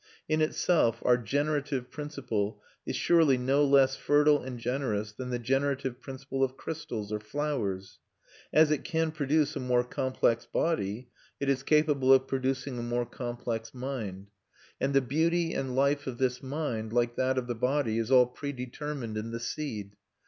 In 0.27 0.41
itself 0.41 0.99
our 1.05 1.15
generative 1.15 1.91
principle 1.91 2.59
is 2.87 2.95
surely 2.95 3.37
no 3.37 3.63
less 3.63 3.95
fertile 3.95 4.41
and 4.41 4.57
generous 4.57 5.11
than 5.11 5.29
the 5.29 5.37
generative 5.37 6.01
principle 6.01 6.43
of 6.43 6.57
crystals 6.57 7.11
or 7.11 7.19
flowers. 7.19 7.99
As 8.51 8.71
it 8.71 8.83
can 8.83 9.11
produce 9.11 9.55
a 9.55 9.59
more 9.59 9.83
complex 9.83 10.47
body, 10.47 11.09
it 11.39 11.49
is 11.49 11.61
capable 11.61 12.11
of 12.11 12.25
producing 12.25 12.79
a 12.79 12.81
more 12.81 13.05
complex 13.05 13.75
mind; 13.75 14.31
and 14.79 14.95
the 14.95 15.01
beauty 15.01 15.53
and 15.53 15.75
life 15.75 16.07
of 16.07 16.17
this 16.17 16.41
mind, 16.41 16.91
like 16.91 17.15
that 17.17 17.37
of 17.37 17.45
the 17.45 17.53
body, 17.53 17.99
is 17.99 18.09
all 18.09 18.25
predetermined 18.25 19.17
in 19.19 19.29
the 19.29 19.39
seed. 19.39 19.91